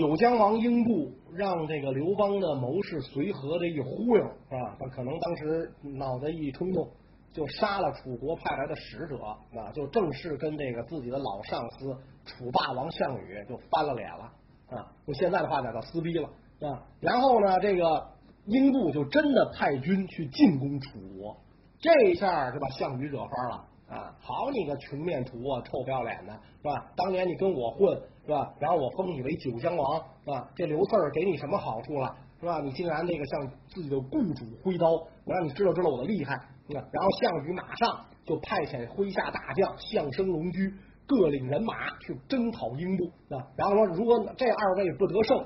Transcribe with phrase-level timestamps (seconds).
[0.00, 6.88] 九江王英布让这个刘邦的谋士随和这一忽悠啊，他可能当时脑袋一冲动，
[7.34, 11.94] 就杀了楚国派来的使者啊，就正式跟这个自己的老上司
[12.24, 14.32] 楚霸王项羽就翻了脸了
[14.70, 16.30] 啊，用现在的话讲叫撕逼了
[16.62, 16.82] 啊。
[16.98, 18.08] 然后呢，这个
[18.46, 21.36] 英布就真的派军去进攻楚国，
[21.78, 23.66] 这一下就把项羽惹翻了。
[23.90, 26.92] 啊，好你个穷面图啊，臭不要脸的，是吧？
[26.94, 28.54] 当年你跟我混，是吧？
[28.60, 30.48] 然后我封你为九江王，是吧？
[30.54, 32.60] 这刘四儿给你什么好处了，是吧？
[32.60, 36.38] 你竟然那个向自己的雇主挥刀，我让你知道知道我的厉害，
[36.68, 36.80] 是吧？
[36.92, 40.72] 然后项羽马上就派遣麾下大将项生、龙驹
[41.08, 45.44] 各领人马去征讨英布，啊，然后说如果这二位不得胜，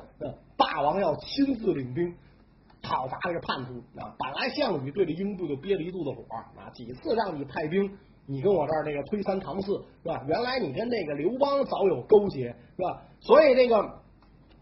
[0.58, 2.14] 霸王要亲自领兵
[2.82, 4.14] 讨伐这个叛徒啊！
[4.18, 6.22] 本来项羽对着英布就憋了一肚子火
[6.60, 7.90] 啊，几次让你派兵。
[8.26, 10.24] 你跟我这儿这个推三搪四是吧？
[10.26, 13.02] 原来你跟那个刘邦早有勾结是吧？
[13.20, 14.02] 所以这个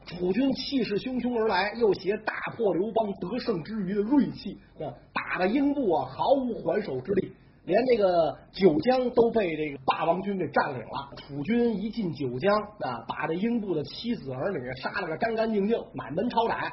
[0.05, 7.33] 楚军气势汹汹而来，又携大破刘邦得胜之余的锐气，啊打的英布啊毫无还手之力，
[7.65, 11.11] 连这个九江都被这个霸王军给占领了。
[11.17, 16.73] 楚军一进九江啊，把这英布的妻子儿女杀了个干干净净，满门抄斩。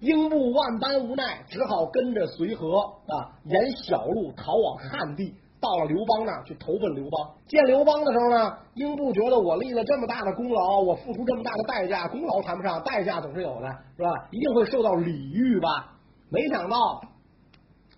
[0.00, 5.34] 英布万般无奈，只好跟着随和啊，沿小路逃往汉地。
[5.60, 14.28] 到了刘邦那去投奔刘邦，见刘邦的时候呢，英布觉得我立了这么大的功劳，我付出这么大的代价，功劳谈不上，代价总是有的，是吧？
[14.30, 15.94] 一定会受到礼遇吧？
[16.28, 17.00] 没想到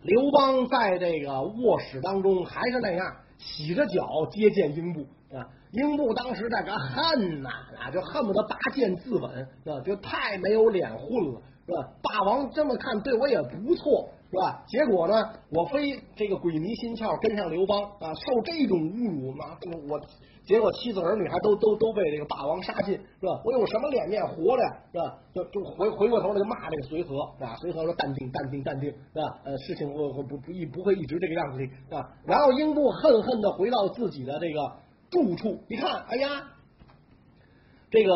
[0.02, 5.00] 刘邦在这个卧室当中还是那样，洗着脚接见英布
[5.36, 5.48] 啊。
[5.72, 9.26] 英布当时在这恨呐啊，就恨不得拔剑自刎，
[9.64, 11.88] 啊，就太没有脸混了，是吧？
[12.02, 14.08] 霸王这么看对我也不错。
[14.30, 14.62] 是吧？
[14.68, 15.14] 结果呢？
[15.50, 19.56] 我非这个鬼迷心窍跟上刘邦啊，受这种侮辱吗？
[19.88, 19.98] 我
[20.44, 23.40] 结果妻子儿女还都都都被这个霸王杀尽，是吧？
[23.42, 24.62] 我有什么脸面活着？
[24.92, 25.16] 是吧？
[25.32, 27.56] 就就回回过头来就骂这个随和，是吧？
[27.56, 29.40] 随和说淡定淡定淡定，是吧？
[29.44, 32.12] 呃，事情我我不不一不会一直这个样子的，是吧？
[32.26, 34.60] 然后英布恨恨的回到自己的这个
[35.08, 36.28] 住处，一看，哎呀，
[37.90, 38.12] 这个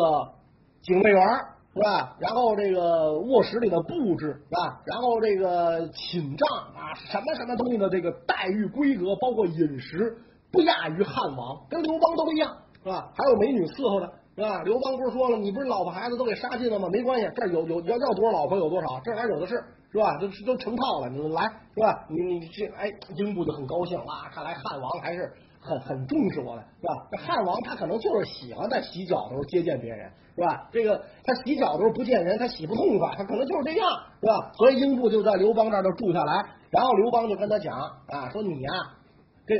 [0.83, 1.52] 警卫员。
[1.73, 2.15] 是吧？
[2.19, 4.81] 然后这个卧室里的布置是吧？
[4.85, 10.15] 然后这个寝帐啊，什么什么东西的这个待遇规格，包括饮食，
[10.51, 13.11] 不亚于汉王，跟刘邦都一样，是吧？
[13.17, 14.61] 还有美女伺候的，是吧？
[14.61, 16.87] 刘邦不是说了，你不是老婆孩子都给杀尽了吗？
[16.91, 19.55] 没关系，这有有要要多少老婆有多少，这儿有的是，
[19.91, 20.15] 是吧？
[20.19, 21.41] 都都成套了，你来，
[21.73, 22.05] 是吧？
[22.07, 25.33] 你你这哎，英布就很高兴啊，看来汉王还是。
[25.63, 27.07] 很很重视我的，是吧？
[27.11, 30.69] 这汉王他可能就是喜欢在洗脚的时候接见别人，是吧？
[30.71, 33.87] 这个他洗脚的时候不见人，他洗不痛快，他可能就是这样，
[34.19, 34.51] 是吧？
[34.57, 38.71] 所以英布就在刘邦这儿就住下来，然后刘邦就跟他讲啊，说你呀，
[39.47, 39.55] 这。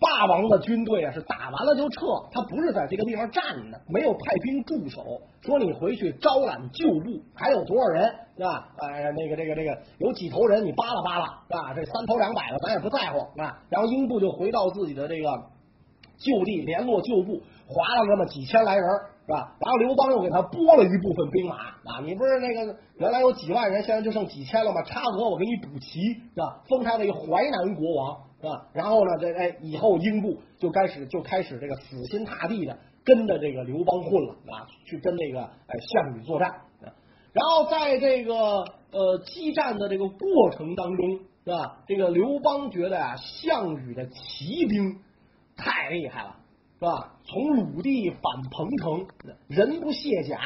[0.00, 5.20] 霸王的军队啊，是打完了就撤，他不是在这个地方站着，没有派兵驻守。
[5.40, 8.04] 说你回去招揽旧部，还有多少人
[8.36, 8.68] 是吧？
[8.78, 11.74] 呃，那个这个这个有几头人，你扒拉扒拉是吧？
[11.74, 13.58] 这三头两百的，咱也不在乎啊。
[13.70, 15.30] 然后英布就回到自己的这个
[16.16, 18.84] 就地，联络旧部，划了那么几千来人
[19.26, 19.56] 是吧？
[19.60, 24.80] 然后刘邦又给他拨了一部分兵马啊，你不是那个原来有几万人，现在就剩几千了吗？
[24.82, 26.00] 差额我给你补齐
[26.34, 26.62] 是吧？
[26.68, 28.27] 封他为淮南国王。
[28.40, 36.52] 啊，然后呢，这哎，以后英布就开始就开始这个死心塌地的跟着这个刘邦混了啊，去跟那个哎项羽作战。
[37.32, 41.84] 然后在这个呃激战的这个过程当中，是吧？
[41.86, 45.00] 这个刘邦觉得啊，项羽的骑兵
[45.56, 46.36] 太厉害了，
[46.78, 47.14] 是吧？
[47.24, 49.06] 从鲁地反彭城，
[49.46, 50.40] 人不卸甲，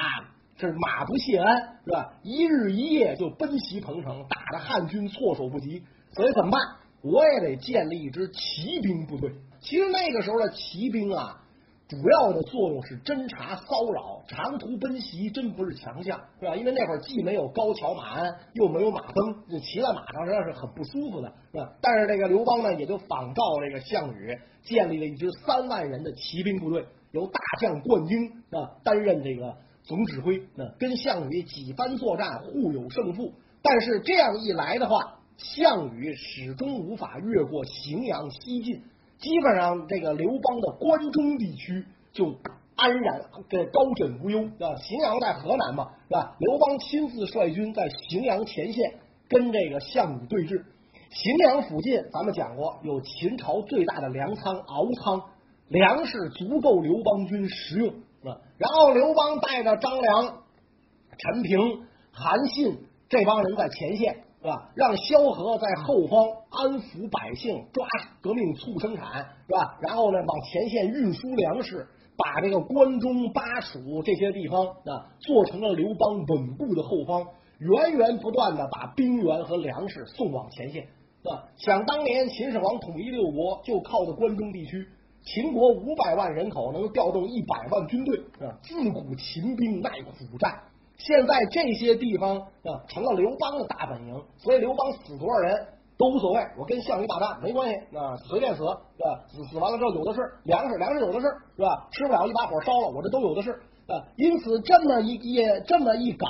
[0.58, 2.14] 是马不卸鞍，是吧？
[2.22, 5.82] 一日一夜就奔袭彭城，打的汉军措手不及。
[6.14, 6.60] 所以怎么办？
[7.02, 9.32] 我也得建立一支骑兵部队。
[9.60, 11.40] 其实那个时候的骑兵啊，
[11.88, 16.56] 主要的作用是侦察骚扰，长途奔袭真不是强项，是吧？
[16.56, 21.72] 因为那会儿既没有高桥马鞍，又没有马灯，就骑在马上实际上是很不舒服的，是吧？
[21.80, 33.32] 但是这个刘邦呢，也就仿照这个项羽，建立了一支三万人的骑兵部队，由大将冠军啊担任这个总指挥，那跟项羽几番作战，互有胜负。
[33.62, 38.80] 但是这样一来的话，项羽始终无法越过荥阳西进，
[39.18, 42.38] 基本上这个刘邦的关中地区就
[42.76, 44.78] 安然这高枕无忧啊。
[44.78, 46.36] 荥阳在河南嘛，是吧？
[46.38, 50.62] 刘邦亲自率军在荥阳前线跟这个项羽对峙。
[51.10, 55.22] 荥阳附近，咱们讲过有秦朝最大的粮仓敖仓，
[55.68, 57.88] 粮食足够刘邦军食用
[58.24, 58.38] 啊。
[58.58, 60.42] 然后刘邦带着张良、
[61.18, 62.78] 陈平、韩信
[63.08, 64.24] 这帮人在前线。
[64.42, 64.70] 是吧？
[64.74, 67.86] 让萧何在后方安抚百姓，抓
[68.20, 69.78] 革命促生产，是吧？
[69.80, 71.86] 然后呢，往前线运输粮食，
[72.16, 77.24] 把这个关中、巴蜀这些地方啊，做成了刘邦稳固的后方，
[77.60, 80.88] 源源不断的把兵源和粮食送往前线。
[81.22, 84.88] 啊，想当年秦始皇统一六国，就靠着关中地区。
[85.24, 88.58] 秦国五百万人口能调动一百万军队啊！
[88.60, 90.60] 自古秦兵耐苦战，
[90.98, 95.66] 现在这些地方啊成了刘邦的大本营，所以刘邦死多少人
[95.98, 99.24] 都无所谓，我跟项羽打仗没关系啊，随便死，是吧？
[99.28, 101.88] 死死完了之后有的是粮食，粮食有的是，是吧？
[101.92, 103.52] 吃不了一把火烧了，我这都有的是
[103.86, 104.02] 啊。
[104.16, 106.26] 因此这么一也这么一搞，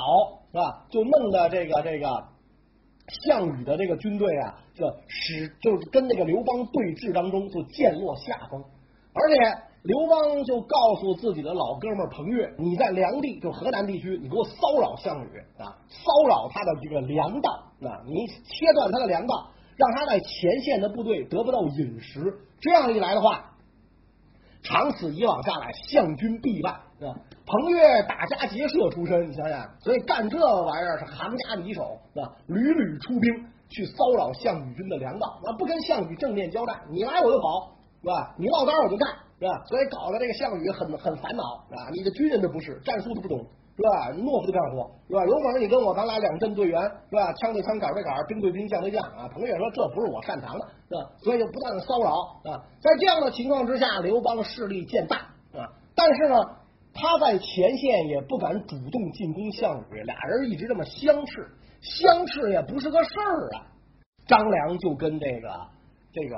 [0.51, 0.85] 是吧？
[0.89, 2.07] 就弄得这个这个
[3.25, 8.63] 项羽的这个军队啊，这使就是跟那个刘邦对峙当中就渐落下风。
[9.13, 9.35] 而且
[9.83, 17.51] 刘邦就告诉自己的老哥们彭越：“你在梁地，就河南地区，你给我骚扰项羽啊，骚扰他的这个粮道
[17.81, 22.33] 啊，你切断他的粮道，让他在前线的部队得不到饮食。
[22.61, 23.51] 这样一来的话，
[24.63, 26.69] 长此以往下来，项军必败。
[26.71, 27.11] 啊。
[27.45, 33.29] 彭越打家劫舍出身，你想想，所以干这玩意儿是行家里手啊，屡屡出兵
[33.67, 38.35] 去骚扰项羽军的粮道，啊，不跟项羽正面交战，你来我就跑。”是吧？
[38.37, 39.07] 你落单我就干，
[39.43, 39.61] 是吧？
[39.67, 41.43] 所以搞得这个项羽很很烦恼，
[41.75, 41.91] 啊！
[41.91, 43.39] 你的军人都不是，战术都不懂，
[43.75, 44.15] 是吧？
[44.15, 45.19] 懦夫的干活，是吧？
[45.25, 47.33] 有本事你跟我咱俩两阵对员，是吧？
[47.33, 49.27] 枪对枪，杆对杆，兵对兵，将对将啊！
[49.27, 51.11] 彭越说这不是我擅长的，是吧？
[51.17, 52.63] 所以就不断的骚扰啊！
[52.79, 55.17] 在这样的情况之下，刘邦势力渐大
[55.51, 56.35] 啊，但是呢，
[56.93, 61.51] 他在前线也不敢主动进攻项羽，俩人一直这么相斥，
[61.81, 63.67] 相斥也不是个事儿啊。
[64.25, 65.49] 张良就跟这个
[66.13, 66.37] 这个。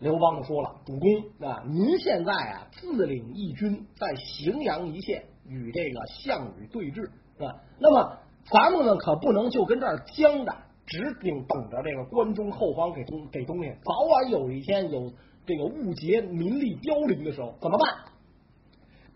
[0.00, 1.10] 刘邦就说了：“主公
[1.48, 7.08] 啊，您现在啊自领义军，在荥阳一线与这个项羽对峙，
[7.44, 7.58] 啊？
[7.80, 10.54] 那么咱们呢可不能就跟这儿僵着，
[10.86, 13.74] 只顶等着这个关中后方给东给东西。
[13.82, 15.12] 早晚有一天有
[15.44, 18.12] 这个物竭民力凋零的时候，怎么办？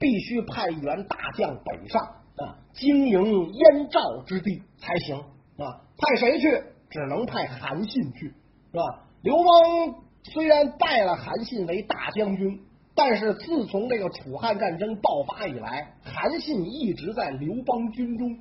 [0.00, 2.02] 必须派一员大将北上
[2.38, 5.19] 啊，经营燕赵之地才行
[5.58, 5.81] 啊。
[5.96, 6.64] 派谁去？
[6.90, 8.35] 只能派韩信去，
[8.73, 9.05] 是吧？
[9.23, 12.61] 刘邦。”虽然拜了韩信为大将军，
[12.95, 18.39] 但是自从这个楚汉战争爆发以来，韩信一直在刘邦军中，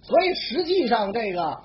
[0.00, 1.58] 所以实际上这个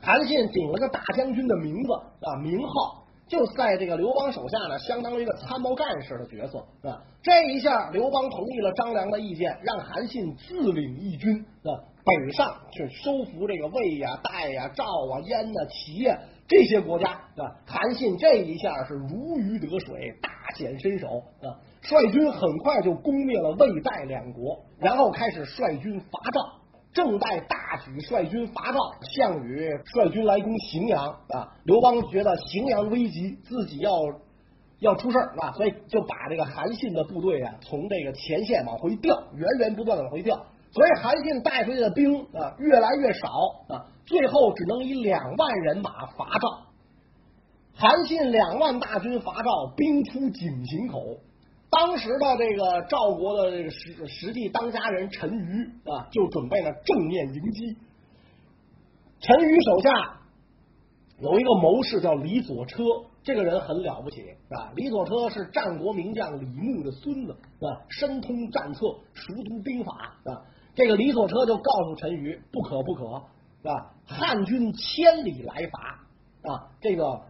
[0.00, 6.58] 韩信顶了个大将军的名字啊，名号就在这个刘邦手下呢，相当于一个参谋干事的角色
[6.88, 7.02] 啊。
[7.22, 16.18] 这一下，刘邦同意了张良的意见，让韩信自领一军啊，北上去收服这个魏呀、代呀、赵啊、燕呐、齐呀。
[16.48, 21.54] 这些国家啊，韩信这一下是如鱼得水，大显身手啊！
[21.80, 26.40] 率军很快就攻灭了魏代两国，然后开始率军伐赵。
[26.92, 28.78] 正代大举率军伐赵，
[29.14, 31.54] 项羽率军来攻荥阳啊！
[31.62, 33.92] 刘邦觉得荥阳危急，自己要
[34.80, 40.46] 要出事儿啊，所以就把这个韩信的部队啊从这个前线往回调，源源不断的往回调。
[40.72, 43.28] 所以韩信带出去的兵啊越来越少
[43.68, 43.86] 啊。
[44.06, 46.66] 最后只能以两万人马伐赵，
[47.74, 51.20] 韩信两万大军伐赵，兵出井陉口。
[51.70, 57.76] 当时的这个赵国的这个实实际当家人陈馀啊，就准备呢正面迎击。
[59.20, 60.20] 陈馀手下
[61.20, 62.82] 有一个谋士叫李左车，
[63.22, 64.72] 这个人很了不起啊。
[64.74, 68.80] 李左车是战国名将李牧的孙子啊，深通战策，
[69.14, 70.42] 熟读兵法啊。
[70.80, 73.22] 这个李左车就告诉陈馀，不可不可。
[73.60, 73.92] 是吧？
[74.06, 77.20] 汉军千里来伐啊，这个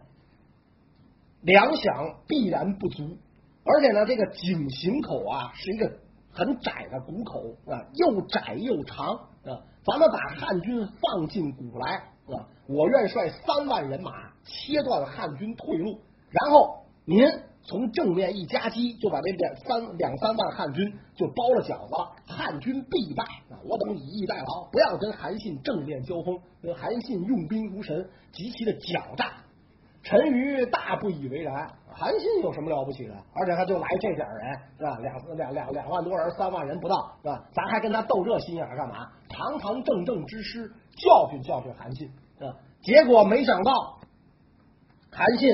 [1.41, 3.17] 粮饷必然不足，
[3.65, 5.91] 而且呢，这个井陉口啊是一个
[6.31, 9.07] 很窄的谷口啊，又窄又长
[9.43, 9.59] 啊。
[9.83, 17.27] 咱们把汉军放进谷来啊，我愿率三万人马切断汉军退路，然后您。
[17.63, 23.23] 从正面一夹击，就把这两三两三万汉军就包了饺子了，汉军必败！
[23.63, 26.39] 我等以逸待劳，不要跟韩信正面交锋。
[26.61, 29.31] 跟韩信用兵如神，极其的狡诈。
[30.03, 33.13] 陈馀大不以为然，韩信有什么了不起的？
[33.33, 34.97] 而且他就来这点人，是吧？
[34.99, 37.45] 两两两两万多人，三万人不到，是吧？
[37.53, 39.07] 咱还跟他斗这心眼干嘛？
[39.29, 42.55] 堂堂正正之师，教训教训韩信，是吧？
[42.81, 43.99] 结果没想到，
[45.11, 45.51] 韩信。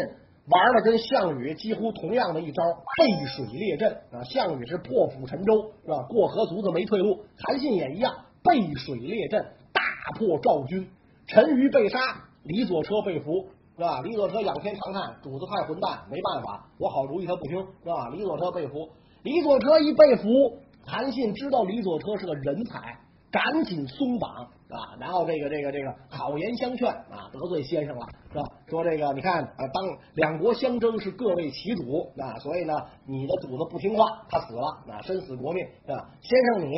[0.49, 2.63] 玩了跟项羽几乎同样的一招
[2.97, 4.23] 背水列阵啊！
[4.23, 6.05] 项羽是破釜沉舟是吧？
[6.07, 8.13] 过河卒子没退路，韩信也一样
[8.43, 9.81] 背水列阵，大
[10.17, 10.87] 破赵军。
[11.27, 11.99] 陈馀被杀，
[12.43, 13.99] 李左车被俘是吧？
[14.01, 18.07] 李左车仰天长叹，主子太混蛋，没办法，我好主意他不听是吧？
[18.13, 18.87] 李左车被俘，
[19.23, 22.97] 李左车一被俘，韩信知道李左车是个人才，
[23.31, 24.29] 赶紧松绑
[24.69, 28.43] 啊，然后这个这个这个好言相劝啊，得罪先生了是吧？
[28.67, 29.83] 说这个你看啊，当
[30.15, 32.73] 两国相争是各为其主啊，所以呢，
[33.05, 36.09] 你的主子不听话，他死了啊，身死国灭啊。
[36.21, 36.75] 先生你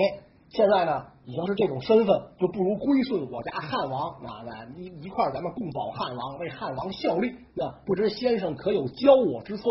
[0.49, 4.41] 现在呢已经是这种身份，就不如归顺我家汉王啊，
[4.75, 7.29] 一一块咱们共保汉王，为汉王效力
[7.61, 7.77] 啊。
[7.85, 9.63] 不知先生可有教我之策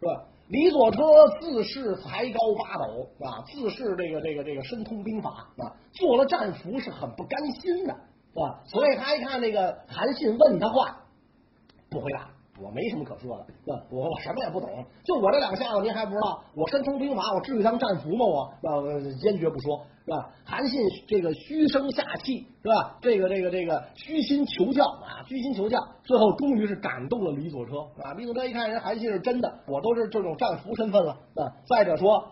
[0.00, 0.24] 是吧？
[0.48, 0.98] 李左车
[1.40, 7.94] 自恃才高八斗啊，自恃这个这个这个深通兵法啊，做了战俘是很不甘心的，
[8.34, 8.62] 是吧？
[8.66, 11.00] 所以他一看那个韩信问他话，
[11.88, 12.33] 不回答。
[12.62, 14.68] 我没什么可说的，我我什么也不懂，
[15.04, 16.42] 就我这两下子您还不知道？
[16.54, 18.24] 我身通兵法，我至于当战俘吗？
[18.24, 20.30] 我呃坚决不说，是吧？
[20.44, 22.96] 韩信这个虚声下气，是吧？
[23.00, 28.14] 这个这个这个虚心求教啊，虚心求教，最后终于是感动了李左车啊。
[28.16, 31.50] 李左车一看人韩信是真的，我都是这种战俘身份了啊。
[31.66, 32.24] 再者说，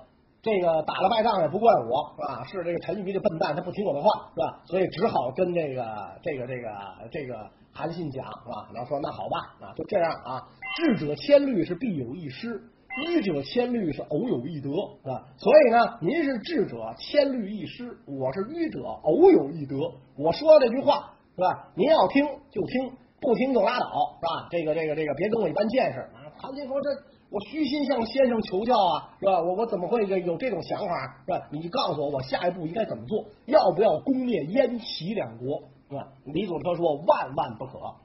[0.43, 2.45] 这个打了败仗也不怪我，是吧？
[2.45, 4.63] 是这个陈馀这笨蛋，他不听我的话，是吧？
[4.67, 5.85] 所以只好跟这个
[6.23, 6.69] 这个这个
[7.11, 7.51] 这个。
[7.75, 8.69] 韩信讲是吧？
[8.75, 10.47] 然后说那好吧，啊就这样啊。
[10.77, 12.61] 智者千虑是必有一失，
[13.07, 14.69] 愚者千虑是偶有一得
[15.03, 15.25] 是吧。
[15.39, 19.75] 所以呢，您是智者千虑一失，我是愚者偶有一得。
[20.19, 21.73] 我说这句话是吧？
[21.75, 24.49] 您要听就听，不听就拉倒是吧？
[24.51, 26.29] 这个这个这个别跟我一般见识啊。
[26.37, 26.91] 韩信说这
[27.33, 29.41] 我虚心向先生求教啊，是吧？
[29.41, 31.49] 我我怎么会有这种想法是吧？
[31.51, 33.25] 你告诉我，我下一步应该怎么做？
[33.47, 35.63] 要不要攻灭燕齐两国？
[35.89, 37.79] 是吧李左车说：“万万不可！
[37.79, 37.97] 啊，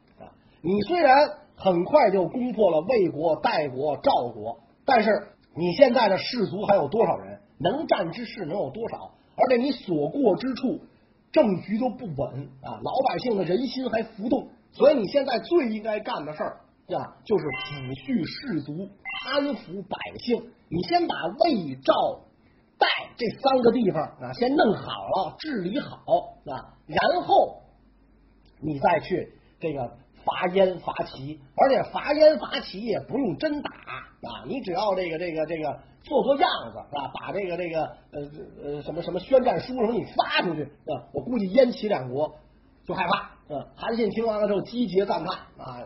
[0.61, 5.09] 你虽然很快就攻破了魏国、代国、赵国，但是
[5.55, 7.39] 你现在的士卒还有多少人？
[7.59, 9.11] 能战之士能有多少？
[9.35, 10.79] 而且你所过之处，
[11.33, 14.47] 政局都不稳啊，老百姓的人心还浮动。
[14.71, 16.57] 所以你现在最应该干的事儿
[16.95, 18.89] 啊，就是抚恤士卒，
[19.25, 20.51] 安抚百姓。
[20.69, 21.93] 你先把魏、赵、
[22.77, 27.63] 代这三个地方啊，先弄好了，治理好啊，然后。”
[28.59, 29.87] 你再去这个
[30.25, 38.21] 伐燕伐齐，而且伐燕伐齐也不用真打啊，你只要这个这个这个做做样子啊，把这个这个呃
[38.63, 42.35] 呃什么什么宣战书什么你发出去啊，我估计燕齐两国
[42.83, 43.29] 就害怕。
[43.47, 45.85] 嗯，韩信听完了之后击节赞叹啊，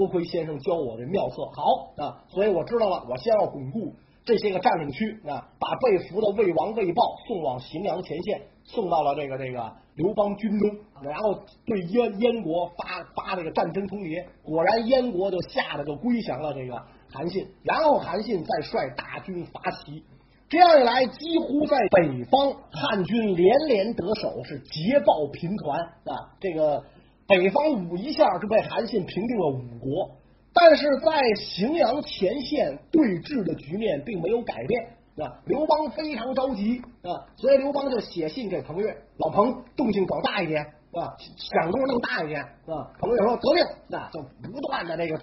[0.00, 3.92] 多亏先生教我这妙策，好啊，所以我知道了，我先要巩固
[4.24, 8.40] 这些个占领区啊，把被俘的魏王魏豹送往荥阳前线。
[8.62, 10.70] 送到了这个这个刘邦军中，
[11.02, 16.80] 然后对燕燕国发发这个战争通牒，果然燕国就吓得就归降了这个
[17.12, 20.04] 韩信，然后韩信再率大军伐齐，
[20.48, 26.30] 这样一来，几乎在北方汉军连连得手，是捷报频传啊！
[26.38, 26.84] 这个
[27.30, 30.10] 北方五一下就被韩信平定了五国，
[30.52, 34.96] 但是在荥阳前线对峙的局面并没有改变。
[35.16, 41.14] 啊，刘邦非常着急啊，所以刘邦就写信给彭越，老彭动静搞大一点，啊？
[41.36, 42.90] 响动弄大一点，啊？
[42.98, 45.20] 彭越说得令，那就不断的这个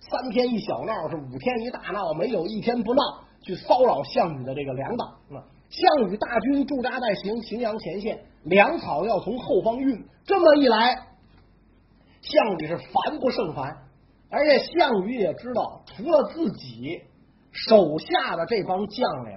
[0.00, 3.02] 三天一小闹，是五天一大闹，没有一天不闹，
[3.42, 5.14] 去骚扰项羽的这个粮道。
[5.70, 10.94] 项羽大军驻扎在荥荥阳前线，粮草要从后方运，这么一来，
[12.20, 13.76] 项羽是烦不胜烦，
[14.30, 17.02] 而且项羽也知道，除了自己。
[17.50, 19.36] 手下的这帮将领，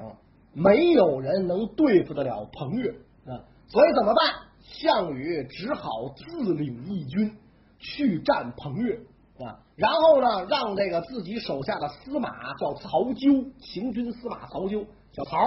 [0.53, 2.91] 没有人能对付得了彭越
[3.25, 4.21] 啊，所以怎么办？
[4.59, 7.35] 项羽只好自领义军
[7.79, 8.95] 去战彭越
[9.43, 15.37] 啊，然后呢，让这个自己手下的司马叫曹咎，行军司马曹咎，小曹，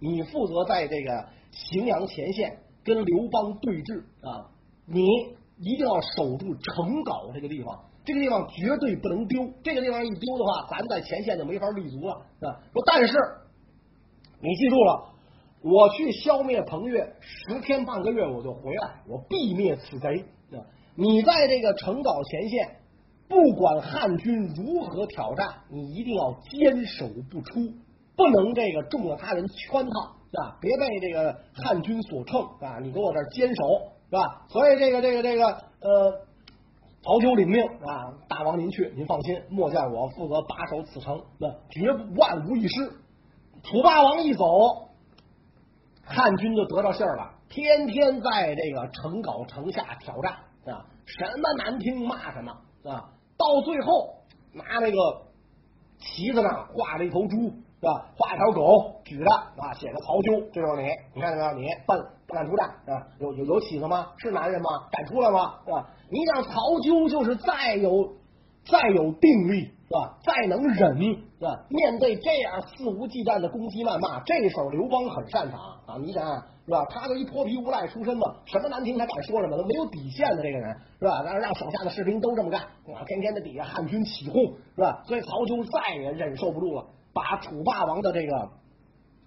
[0.00, 4.48] 你负责在这个荥阳前线跟刘邦对峙啊，
[4.86, 5.06] 你
[5.58, 7.78] 一定要守住成皋这个地方。
[8.04, 12.54] 这个地方绝对不能丢，这个地方一丢的话，咱们在前线就没法立足了啊！
[12.72, 13.18] 说，但是
[14.40, 15.08] 你记住了，
[15.60, 20.24] 我去消灭彭越，十天半个月我就回来，我必灭此贼。
[20.94, 22.76] 你在这个成皋前线，
[23.28, 27.60] 不管汉军如何挑战，你一定要坚守不出，
[28.14, 29.90] 不能这个中了他人圈套，
[30.30, 30.58] 是吧？
[30.60, 32.78] 别被这个汉军所乘啊！
[32.80, 33.62] 你给我这坚守，
[34.10, 34.46] 是吧？
[34.48, 35.46] 所以这个这个这个
[35.80, 36.26] 呃。
[37.02, 42.90] 曹丘领命啊，大王您去，您放心，末将我负责把守此城，那绝不万无一失。
[43.62, 44.88] 楚霸王一走，
[46.02, 50.32] 汉军就得到信儿了，天天在这个城皋城下挑战
[50.64, 52.50] 啊，什么难听骂什么
[52.90, 54.98] 啊，到最后拿那个
[56.00, 58.06] 旗子上画了一头猪，是吧？
[58.16, 59.24] 画一条狗举着
[59.56, 61.68] 啊，写着曹丘，这就是你，你看到没有？
[61.68, 61.98] 你笨。
[62.26, 63.06] 不敢出战啊！
[63.20, 64.08] 有有有起子吗？
[64.18, 64.68] 是男人吗？
[64.90, 65.60] 敢出来吗？
[65.64, 65.88] 是吧？
[66.10, 68.16] 你想曹纠就是再有
[68.64, 70.18] 再有定力是吧？
[70.24, 70.98] 再能忍
[71.38, 71.64] 是吧？
[71.68, 75.98] 面对这样肆无忌惮的攻击谩骂，这手刘邦很擅长啊！
[76.00, 76.84] 你想想是吧？
[76.90, 81.22] 他都一泼皮无赖出身嘛，什么难听他敢说什么，都没有底线的这个人是吧？
[81.22, 83.06] 让让手下的士兵都这么干啊！
[83.06, 84.42] 天天在底下汉军起哄
[84.74, 85.04] 是吧？
[85.06, 86.84] 所以曹休再也忍受不住了，
[87.16, 88.50] 把楚霸王的这个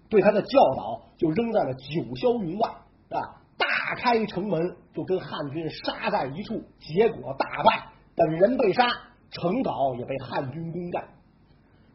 [0.10, 3.42] 对他的教导就扔在了九霄云外啊！
[3.58, 8.88] 大开城门就跟汉军杀在一处，结果大败，本人被杀，
[9.32, 11.04] 城稿也被汉军攻占。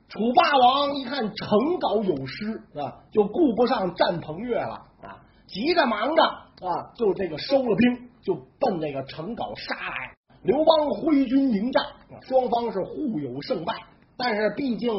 [0.08, 10.14] 楚霸王一看城稿有失啊，就顾不上战彭越了啊，急着忙着啊，就这个收了兵，就奔那个城稿杀来。
[10.42, 11.84] 刘邦挥军迎战，
[12.22, 13.74] 双方是互有胜败。
[14.16, 14.90] 但是毕竟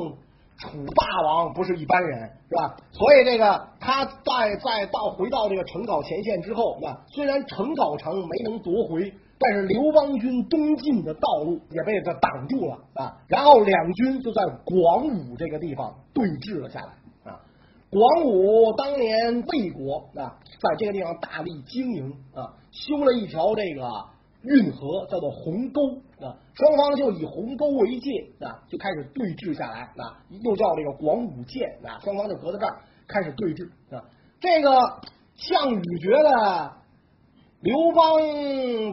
[0.58, 2.78] 楚霸王不是一般人，是吧？
[2.92, 9.14] 所以这个他在在到回到这个城稿前线之后，啊，虽然城稿城没能夺回。
[9.38, 17.42] 但是刘邦军东进的道路也被他挡住了啊，然后两军就在广武这个地方对峙了下来啊。
[17.90, 24.06] 广武当年魏国啊，在这个地方大力经营啊，修了一条这个
[24.42, 25.82] 运河，叫做鸿沟
[26.20, 26.36] 啊。
[26.54, 28.12] 双方就以鸿沟为界
[28.46, 32.00] 啊，就开始对峙下来啊，又叫这个广武剑啊。
[32.04, 34.04] 双方就隔在这儿开始对峙啊。
[34.40, 34.70] 这个
[35.36, 36.72] 项羽觉得。
[37.62, 38.20] 刘邦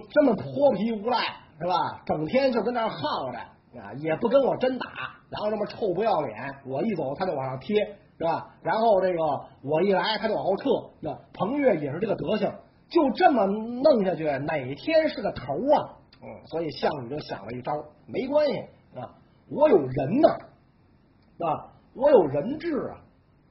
[0.08, 1.18] 这么泼皮无赖
[1.60, 2.00] 是吧？
[2.06, 3.38] 整天就跟那耗着
[3.78, 4.86] 啊，也不跟我真打，
[5.28, 7.76] 然后这么臭不要脸，我一走他就往上贴
[8.16, 8.54] 是吧？
[8.62, 9.18] 然后这个
[9.62, 12.50] 我一来他就往后撤，那彭越也是这个德行，
[12.88, 16.00] 就这么弄下去，哪天是个头啊？
[16.22, 17.72] 嗯，所以项羽就想了一招，
[18.06, 18.56] 没关系
[18.94, 19.14] 啊，
[19.50, 23.00] 我有人呢啊，我有人质啊，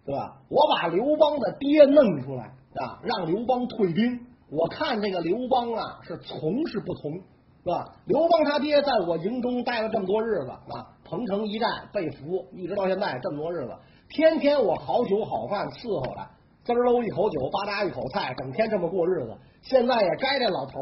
[0.07, 0.37] 对吧？
[0.49, 2.45] 我把刘邦的爹弄出来
[2.77, 4.25] 啊，让刘邦退兵。
[4.49, 7.21] 我看这个刘邦啊，是从是不从，是
[7.65, 7.93] 吧？
[8.05, 13.77] 刘邦他爹在我营中待了这么多日子啊，彭城一战被俘，一直到现在这么多日子，
[14.09, 16.31] 天天我好酒好饭伺候他，
[16.63, 19.37] 滋喽一口酒，吧嗒一口菜，整天这么过日子。
[19.69, 20.81] 现在也该这老头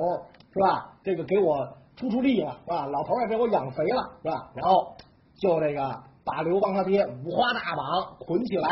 [0.52, 0.92] 是吧？
[1.02, 2.86] 这个给我出出力了，是吧？
[2.86, 4.50] 老头也被我养肥了，是吧？
[4.54, 4.94] 然后
[5.36, 8.68] 就这个把刘邦他爹五花大绑捆起来。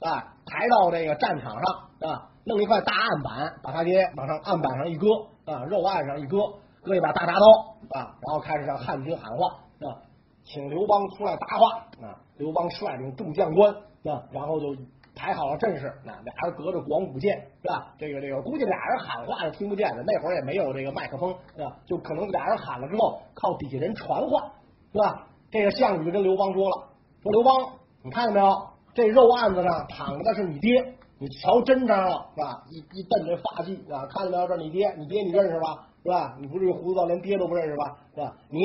[0.00, 5.06] 啊，抬到这个战场上啊，弄一块大案板，把他爹往上案板上一搁
[5.46, 6.36] 啊，肉案上一搁，
[6.82, 9.46] 搁一把大铡刀啊，然后开始向汉军喊话
[9.80, 10.04] 啊，
[10.42, 12.20] 请刘邦出来答话啊。
[12.36, 14.76] 刘邦率领众将官啊，然后就
[15.14, 17.94] 排好了阵势，那俩人隔着广武剑是吧？
[17.98, 21.76] 这个这个，估计俩人喊话是听不见的，那会儿也没有这个麦克风是吧？
[21.86, 24.52] 就可能俩人喊了之后，靠底下人传话
[24.92, 25.26] 是吧？
[25.50, 26.88] 这个项羽就跟刘邦说了，
[27.22, 27.54] 说刘邦，
[28.02, 28.68] 你看见没有？
[28.92, 32.64] 这肉案子上躺着的是你爹，你瞧真章了是吧？
[32.70, 34.48] 一一瞪这发髻啊，看见没有？
[34.48, 35.86] 这是你爹，你爹你认识吧？
[36.02, 36.36] 是吧？
[36.40, 37.96] 你不至于胡子到连爹都不认识吧？
[38.14, 38.36] 是吧？
[38.50, 38.60] 你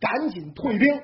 [0.00, 0.94] 赶紧退兵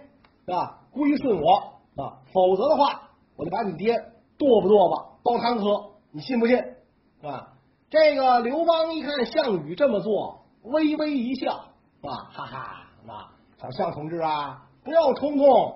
[0.47, 0.81] 是吧？
[0.91, 3.95] 归顺我啊，否则的话，我就把你爹
[4.39, 6.57] 剁不剁吧，煲汤喝，你信不信？
[6.57, 7.53] 是吧？
[7.91, 13.29] 这个刘邦一看项羽这么做，微微一笑啊，哈哈，那
[13.61, 15.75] 小项同志啊，不要冲动。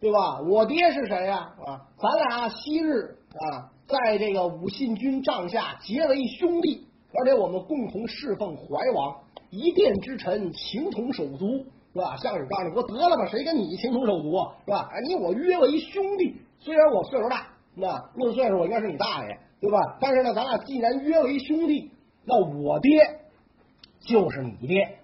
[0.00, 0.40] 对吧？
[0.40, 1.52] 我爹是谁呀？
[1.64, 9.14] 啊，咱俩昔日啊，在这个武信军帐下结为兄弟，而且我们共同侍奉怀王，
[9.50, 12.16] 一殿之臣，情同手足，是吧？
[12.16, 14.52] 项羽告诉你，我得了吧，谁跟你情同手足啊？
[14.64, 14.88] 是吧？
[15.06, 19.78] 你我约为兄弟，虽然我岁数大，那论岁数我应该是你大爷，对吧？
[20.00, 21.90] 但是呢，咱俩既然约为兄弟，
[22.24, 23.00] 那我爹
[24.00, 24.98] 就是你爹，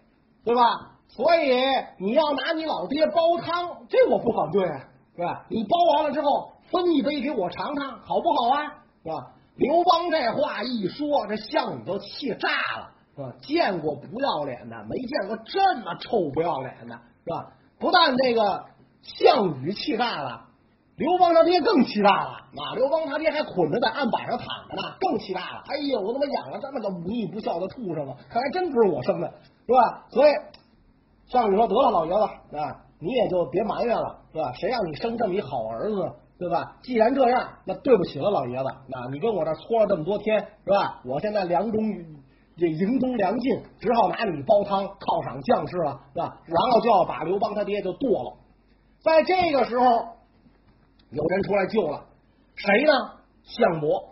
[0.44, 0.62] 对吧？
[1.08, 1.50] 所以
[1.98, 4.66] 你要拿你老爹煲汤，这我不反对，
[5.16, 5.46] 是吧？
[5.48, 8.64] 你煲完了之后分一杯给我尝尝，好不好啊？
[9.02, 9.32] 是吧？
[9.56, 13.32] 刘邦这话一说，这项羽都气炸了，是吧？
[13.40, 17.52] 见过不要脸的，没见过这么臭不要脸的，是吧？
[17.78, 18.66] 不但这个
[19.02, 20.47] 项羽气炸了，
[20.98, 22.30] 刘邦他爹更气大了。
[22.58, 22.74] 啊！
[22.74, 25.62] 刘邦他爹还捆着在案板上躺着呢，更气大了。
[25.68, 28.16] 哎呀，我他妈养了这么个忤逆不孝的畜生啊！
[28.28, 29.32] 看来真不是我生的，
[29.66, 30.04] 是吧？
[30.10, 30.32] 所以。
[31.30, 34.50] 项羽说：“得了，老爷子啊，你也就别埋怨了，是吧？
[34.54, 36.78] 谁让你生这么一好儿子，对吧？
[36.80, 39.04] 既然这样，那对不起了，老爷子啊！
[39.12, 41.02] 你跟我这搓了这么多天，是吧？
[41.04, 41.82] 我现在粮中
[42.56, 46.40] 这营中粮尽，只好拿你煲汤犒赏将士了，是吧？
[46.46, 48.32] 然后就要把刘邦他爹就剁了。
[49.02, 49.84] 在这个时候，
[51.10, 52.06] 有人出来救了，
[52.56, 52.92] 谁呢？
[53.42, 54.10] 项伯。”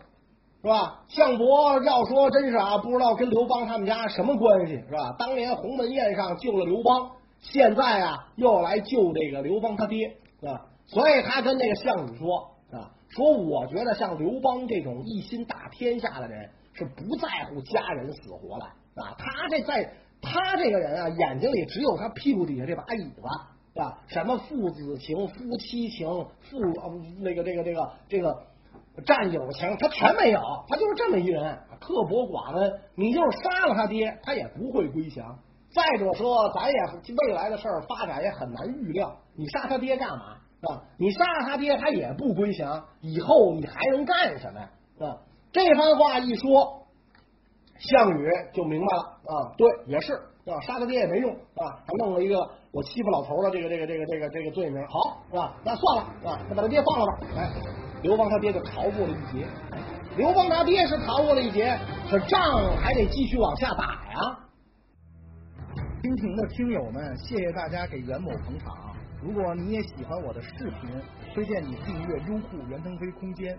[0.62, 1.04] 是吧？
[1.06, 5.14] 项伯要说真是啊，不知道跟刘邦他们家什么关系，是吧？
[5.16, 10.66] 当年鸿门宴上救了刘邦，现在啊又来救这个刘邦他爹，是吧？
[10.87, 18.64] 所以他跟那个项羽说啊，说我觉得像刘邦这种一心打天下的人，是不在乎家人死活的
[19.00, 19.14] 啊。
[19.16, 19.88] 他这在
[20.20, 23.22] 他这个人啊，眼睛里只有他屁股底下这把椅子，
[23.77, 23.99] 吧？
[24.07, 28.43] 什么父子情、夫妻情、父啊那个这个这个这个
[29.05, 32.81] 战友情，他全没有，他就是这么一人，刻薄寡恩。
[32.95, 35.39] 你就是杀了他爹，他也不会归降。
[35.71, 36.75] 再者说，咱也
[37.27, 39.15] 未来的事儿发展也很难预料。
[39.35, 40.39] 你杀他爹干嘛？
[40.62, 44.71] 啊，你杀了他爹，他也不归降，以后你还能干什么呀？
[45.01, 45.19] 啊，
[45.53, 46.83] 这番话一说。
[47.79, 52.41] 项羽就明白了啊，对，也是啊，杀他爹也没用啊，还弄了一个
[52.77, 55.57] 我欺负老头的这个这个这个这个这个罪名，好是吧？
[55.65, 57.19] 那算了啊，那把他爹放了吧。
[57.35, 57.51] 哎，
[58.03, 59.49] 刘邦他爹就逃过了一劫。
[60.19, 61.75] 刘邦他爹是逃过了一劫，
[62.11, 64.21] 可仗还得继续往下打呀。
[66.03, 68.95] 蜻蜓的听友们，谢谢大家给袁某捧场。
[69.23, 71.01] 如果你也喜欢我的视频，
[71.33, 73.59] 推荐你订阅优酷袁腾飞空间。